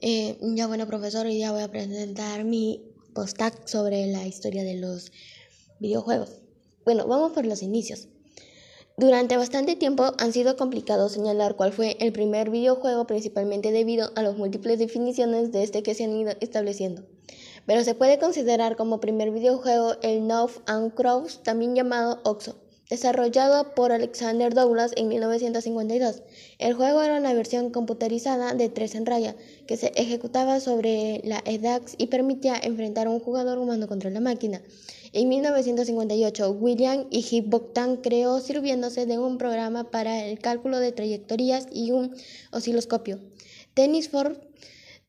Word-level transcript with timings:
Eh, 0.00 0.38
ya 0.40 0.66
bueno, 0.66 0.86
profesor, 0.86 1.26
ya 1.28 1.52
voy 1.52 1.62
a 1.62 1.70
presentar 1.70 2.44
mi 2.44 2.92
post-tag 3.14 3.66
sobre 3.66 4.06
la 4.06 4.26
historia 4.26 4.62
de 4.62 4.74
los 4.74 5.10
videojuegos. 5.80 6.42
Bueno, 6.84 7.06
vamos 7.06 7.32
por 7.32 7.46
los 7.46 7.62
inicios. 7.62 8.08
Durante 8.98 9.36
bastante 9.36 9.74
tiempo 9.76 10.12
han 10.18 10.32
sido 10.32 10.56
complicado 10.56 11.08
señalar 11.08 11.56
cuál 11.56 11.72
fue 11.72 11.96
el 12.00 12.12
primer 12.12 12.50
videojuego, 12.50 13.06
principalmente 13.06 13.72
debido 13.72 14.10
a 14.16 14.22
las 14.22 14.36
múltiples 14.36 14.78
definiciones 14.78 15.50
de 15.52 15.62
este 15.62 15.82
que 15.82 15.94
se 15.94 16.04
han 16.04 16.16
ido 16.16 16.32
estableciendo. 16.40 17.06
Pero 17.66 17.82
se 17.82 17.94
puede 17.94 18.18
considerar 18.18 18.76
como 18.76 19.00
primer 19.00 19.30
videojuego 19.30 19.94
el 20.02 20.26
North 20.26 20.62
and 20.66 20.94
Crows, 20.94 21.42
también 21.42 21.74
llamado 21.74 22.20
OXO 22.24 22.65
desarrollado 22.88 23.74
por 23.74 23.92
Alexander 23.92 24.54
Douglas 24.54 24.92
en 24.96 25.08
1952. 25.08 26.22
El 26.58 26.74
juego 26.74 27.02
era 27.02 27.18
una 27.18 27.32
versión 27.32 27.70
computarizada 27.70 28.54
de 28.54 28.68
tres 28.68 28.94
en 28.94 29.06
raya 29.06 29.36
que 29.66 29.76
se 29.76 29.92
ejecutaba 29.96 30.60
sobre 30.60 31.20
la 31.24 31.42
EDAX 31.44 31.94
y 31.98 32.06
permitía 32.06 32.60
enfrentar 32.62 33.06
a 33.06 33.10
un 33.10 33.20
jugador 33.20 33.58
humano 33.58 33.88
contra 33.88 34.10
la 34.10 34.20
máquina. 34.20 34.62
En 35.12 35.28
1958, 35.28 36.50
William 36.50 37.06
y 37.10 37.40
Bogdan 37.40 37.96
creó 37.96 38.40
sirviéndose 38.40 39.06
de 39.06 39.18
un 39.18 39.38
programa 39.38 39.90
para 39.90 40.24
el 40.24 40.38
cálculo 40.38 40.78
de 40.78 40.92
trayectorias 40.92 41.66
y 41.72 41.92
un 41.92 42.14
osciloscopio. 42.52 43.20
Tennis 43.74 44.08
for 44.08 44.38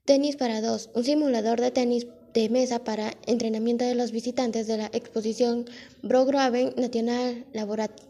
Tenis 0.08 0.38
para 0.38 0.62
dos, 0.62 0.90
un 0.96 1.04
simulador 1.04 1.60
de 1.60 1.70
tenis 1.72 2.08
de 2.38 2.50
mesa 2.50 2.84
para 2.84 3.16
entrenamiento 3.26 3.84
de 3.84 3.96
los 3.96 4.12
visitantes 4.12 4.68
de 4.68 4.78
la 4.78 4.92
exposición 4.94 5.66
Brograven 6.04 6.72
National 6.78 7.44
Laboratory. 7.52 8.08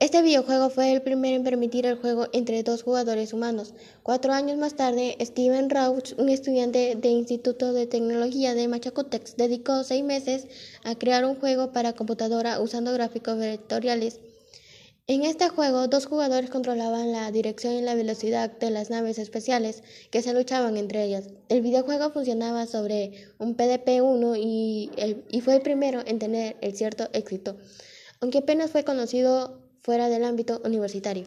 Este 0.00 0.22
videojuego 0.22 0.70
fue 0.70 0.92
el 0.92 1.02
primero 1.02 1.36
en 1.36 1.44
permitir 1.44 1.86
el 1.86 1.98
juego 1.98 2.26
entre 2.32 2.64
dos 2.64 2.82
jugadores 2.82 3.32
humanos. 3.32 3.74
Cuatro 4.02 4.32
años 4.32 4.58
más 4.58 4.74
tarde, 4.74 5.16
Steven 5.20 5.70
Rauch, 5.70 6.14
un 6.18 6.30
estudiante 6.30 6.96
de 7.00 7.08
Instituto 7.10 7.72
de 7.72 7.86
Tecnología 7.86 8.54
de 8.54 8.66
Machacotex, 8.66 9.36
dedicó 9.36 9.84
seis 9.84 10.02
meses 10.02 10.48
a 10.82 10.96
crear 10.96 11.24
un 11.24 11.36
juego 11.36 11.70
para 11.70 11.92
computadora 11.92 12.60
usando 12.60 12.92
gráficos 12.92 13.38
vectoriales. 13.38 14.18
En 15.08 15.24
este 15.24 15.48
juego, 15.48 15.88
dos 15.88 16.06
jugadores 16.06 16.48
controlaban 16.48 17.10
la 17.10 17.32
dirección 17.32 17.74
y 17.74 17.82
la 17.82 17.96
velocidad 17.96 18.52
de 18.52 18.70
las 18.70 18.88
naves 18.88 19.18
especiales 19.18 19.82
que 20.12 20.22
se 20.22 20.32
luchaban 20.32 20.76
entre 20.76 21.02
ellas. 21.02 21.28
El 21.48 21.60
videojuego 21.60 22.12
funcionaba 22.12 22.66
sobre 22.66 23.26
un 23.38 23.56
PDP-1 23.56 24.38
y, 24.38 24.90
y, 25.28 25.40
fue 25.40 25.56
el 25.56 25.62
primero 25.62 26.02
en 26.06 26.20
tener 26.20 26.56
cierto 26.72 27.08
éxito, 27.12 27.56
aunque 28.20 28.38
apenas 28.38 28.70
fue 28.70 28.84
conocido 28.84 29.60
fuera 29.82 30.08
del 30.08 30.22
ámbito 30.24 30.62
universitario. 30.64 31.24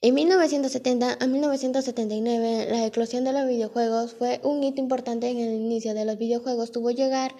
En 0.00 0.14
1970 0.14 1.18
a 1.20 1.26
1979, 1.28 2.66
la 2.68 2.84
eclosión 2.84 3.22
de 3.22 3.32
los 3.32 3.46
videojuegos 3.46 4.14
fue 4.14 4.40
un 4.42 4.64
hito 4.64 4.80
importante 4.80 5.28
en 5.28 5.38
el 5.38 5.54
inicio 5.54 5.94
de 5.94 6.04
los 6.04 6.18
videojuegos. 6.18 6.72
Tuvo 6.72 6.90
llegar 6.90 7.36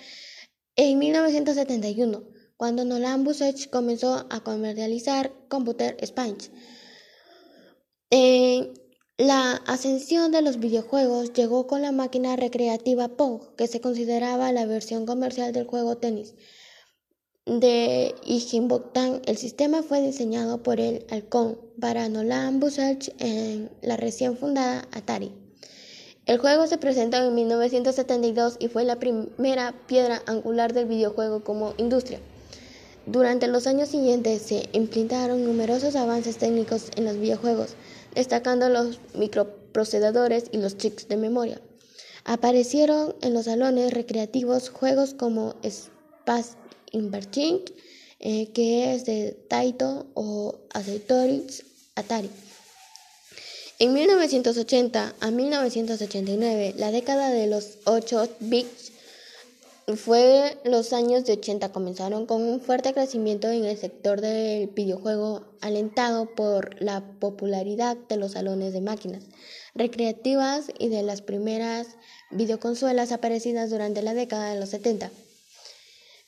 en 0.77 1.01
1971 1.01 2.42
cuando 2.63 2.85
Nolan 2.85 3.25
Busech 3.25 3.71
comenzó 3.71 4.25
a 4.31 4.39
comercializar 4.45 5.33
Computer 5.49 5.97
Sponge. 6.07 6.53
la 9.19 9.55
ascensión 9.67 10.31
de 10.31 10.43
los 10.43 10.61
videojuegos 10.61 11.33
llegó 11.33 11.67
con 11.67 11.83
la 11.83 11.91
máquina 11.91 12.37
recreativa 12.37 13.09
Pong, 13.09 13.41
que 13.57 13.67
se 13.67 13.81
consideraba 13.81 14.53
la 14.53 14.65
versión 14.65 15.07
comercial 15.07 15.53
del 15.53 15.67
juego 15.67 15.97
tenis. 15.97 16.37
De 17.47 18.15
Bogdan, 18.61 19.23
el 19.27 19.37
sistema 19.39 19.83
fue 19.83 20.01
diseñado 20.01 20.63
por 20.63 20.79
el 20.79 21.05
halcón 21.11 21.59
para 21.81 22.09
Nolan 22.09 22.61
Busech 22.61 23.13
en 23.19 23.73
la 23.83 23.97
recién 23.97 24.37
fundada 24.37 24.87
Atari. 24.93 25.33
El 26.27 26.39
juego 26.39 26.69
se 26.69 26.79
presentó 26.79 27.17
en 27.17 27.35
1972 27.35 28.55
y 28.61 28.69
fue 28.69 28.85
la 28.85 29.01
primera 29.01 29.75
piedra 29.89 30.23
angular 30.27 30.73
del 30.73 30.87
videojuego 30.87 31.43
como 31.43 31.75
industria. 31.77 32.21
Durante 33.07 33.49
los 33.49 33.67
años 33.67 33.89
siguientes 33.89 34.43
se 34.43 34.69
implementaron 34.73 35.45
numerosos 35.45 35.97
avances 35.97 36.37
técnicos 36.37 36.91
en 36.97 37.05
los 37.05 37.19
videojuegos, 37.19 37.71
destacando 38.15 38.69
los 38.69 39.01
microprocesadores 39.15 40.45
y 40.53 40.59
los 40.59 40.77
chips 40.77 41.09
de 41.09 41.17
memoria. 41.17 41.61
Aparecieron 42.25 43.17
en 43.21 43.35
los 43.35 43.47
salones 43.47 43.93
recreativos 43.93 44.69
juegos 44.69 45.15
como 45.15 45.57
Space 45.63 46.51
Inverting, 46.93 47.61
eh, 48.21 48.53
que 48.53 48.95
es 48.95 49.05
de 49.05 49.33
Taito 49.49 50.07
o 50.15 50.61
Acetorix 50.73 51.65
Atari. 51.97 52.31
En 53.81 53.93
1980 53.95 55.17
a 55.19 55.31
1989, 55.33 56.75
la 56.77 56.93
década 56.93 57.31
de 57.31 57.49
los 57.49 57.79
8 57.85 58.29
bits, 58.39 58.93
fue 59.97 60.59
los 60.65 60.93
años 60.93 61.25
de 61.25 61.35
80 61.35 61.73
comenzaron 61.73 62.27
con 62.27 62.43
un 62.43 62.61
fuerte 62.61 62.93
crecimiento 62.93 63.49
en 63.49 63.65
el 63.65 63.77
sector 63.77 64.21
del 64.21 64.69
videojuego 64.69 65.45
alentado 65.61 66.35
por 66.35 66.81
la 66.81 67.03
popularidad 67.19 67.97
de 68.09 68.17
los 68.17 68.33
salones 68.33 68.73
de 68.73 68.81
máquinas 68.81 69.25
recreativas 69.75 70.67
y 70.79 70.89
de 70.89 71.03
las 71.03 71.23
primeras 71.23 71.97
videoconsolas 72.31 73.13
aparecidas 73.13 73.71
durante 73.71 74.03
la 74.03 74.15
década 74.15 74.53
de 74.53 74.61
los 74.61 74.69
70. 74.71 75.11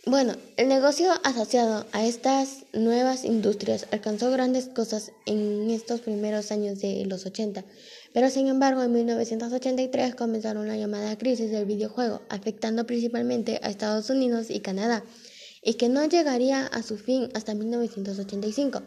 Bueno, 0.06 0.34
el 0.58 0.68
negocio 0.68 1.10
asociado 1.22 1.86
a 1.92 2.04
estas 2.04 2.66
nuevas 2.74 3.24
industrias 3.24 3.86
alcanzó 3.90 4.30
grandes 4.30 4.68
cosas 4.68 5.12
en 5.24 5.70
estos 5.70 6.02
primeros 6.02 6.52
años 6.52 6.78
de 6.80 7.06
los 7.06 7.24
80, 7.24 7.64
pero 8.12 8.28
sin 8.28 8.48
embargo 8.48 8.82
en 8.82 8.92
1983 8.92 10.14
comenzaron 10.14 10.68
la 10.68 10.76
llamada 10.76 11.16
crisis 11.16 11.50
del 11.50 11.64
videojuego, 11.64 12.20
afectando 12.28 12.84
principalmente 12.84 13.58
a 13.62 13.70
Estados 13.70 14.10
Unidos 14.10 14.50
y 14.50 14.60
Canadá, 14.60 15.02
y 15.62 15.74
que 15.74 15.88
no 15.88 16.04
llegaría 16.04 16.66
a 16.66 16.82
su 16.82 16.98
fin 16.98 17.30
hasta 17.32 17.54
1985. 17.54 18.82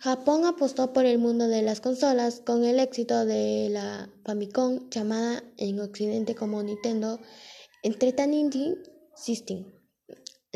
Japón 0.00 0.44
apostó 0.44 0.92
por 0.92 1.06
el 1.06 1.16
mundo 1.16 1.48
de 1.48 1.62
las 1.62 1.80
consolas 1.80 2.42
con 2.44 2.62
el 2.66 2.78
éxito 2.78 3.24
de 3.24 3.70
la 3.70 4.10
Famicom, 4.26 4.90
llamada 4.90 5.42
en 5.56 5.80
Occidente 5.80 6.34
como 6.34 6.62
Nintendo 6.62 7.20
Entertainment 7.82 8.54
System 9.16 9.64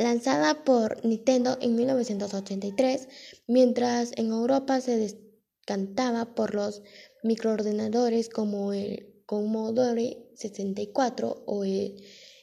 lanzada 0.01 0.65
por 0.65 1.05
Nintendo 1.05 1.59
en 1.61 1.77
1983, 1.77 3.09
mientras 3.47 4.13
en 4.17 4.29
Europa 4.29 4.81
se 4.81 4.97
descantaba 4.97 6.35
por 6.35 6.55
los 6.55 6.83
microordenadores 7.23 8.29
como 8.29 8.73
el 8.73 9.23
Commodore 9.27 10.31
64 10.35 11.45
o 11.47 11.65
el 11.65 12.03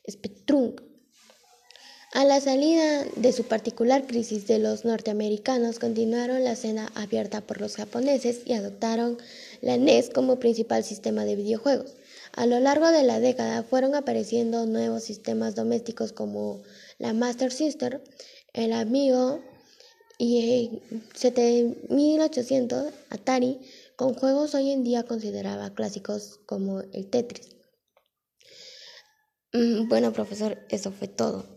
Spectrum. 0.09 0.75
A 2.13 2.23
la 2.23 2.39
salida 2.39 3.03
de 3.17 3.33
su 3.33 3.43
particular 3.43 4.07
crisis 4.07 4.47
de 4.47 4.59
los 4.59 4.85
norteamericanos, 4.85 5.77
continuaron 5.77 6.43
la 6.43 6.53
escena 6.53 6.89
abierta 6.95 7.41
por 7.41 7.59
los 7.59 7.75
japoneses 7.75 8.41
y 8.45 8.53
adoptaron 8.53 9.17
la 9.61 9.77
NES 9.77 10.09
como 10.09 10.39
principal 10.39 10.83
sistema 10.83 11.25
de 11.25 11.35
videojuegos. 11.35 11.95
A 12.31 12.45
lo 12.45 12.59
largo 12.59 12.89
de 12.91 13.03
la 13.03 13.19
década 13.19 13.63
fueron 13.63 13.93
apareciendo 13.93 14.65
nuevos 14.65 15.03
sistemas 15.03 15.55
domésticos 15.55 16.13
como 16.13 16.61
la 16.97 17.13
Master 17.13 17.51
Sister, 17.51 18.03
el 18.53 18.73
Amigo 18.73 19.41
y 20.17 20.81
el 20.91 21.01
7800 21.13 22.93
Atari, 23.09 23.59
con 23.95 24.13
juegos 24.13 24.55
hoy 24.55 24.71
en 24.71 24.83
día 24.83 25.03
considerados 25.03 25.71
clásicos 25.71 26.39
como 26.45 26.81
el 26.81 27.09
Tetris. 27.09 27.55
Mm, 29.53 29.87
bueno, 29.87 30.11
profesor, 30.13 30.59
eso 30.69 30.91
fue 30.91 31.07
todo. 31.07 31.56